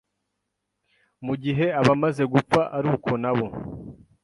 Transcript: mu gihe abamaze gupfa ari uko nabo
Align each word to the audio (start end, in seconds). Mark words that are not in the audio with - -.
mu 1.25 1.33
gihe 1.43 1.65
abamaze 1.79 2.23
gupfa 2.33 2.61
ari 2.77 2.87
uko 2.95 3.11
nabo 3.21 3.47